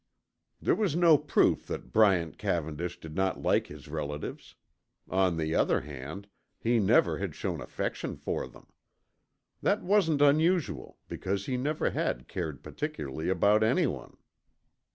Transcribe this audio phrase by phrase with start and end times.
[0.59, 4.55] There was no proof that Bryant Cavendish did not like his relatives.
[5.07, 6.25] On the other hand,
[6.59, 8.65] he never had shown affection for them.
[9.61, 14.17] That wasn't unusual, because he never had cared particularly about anyone.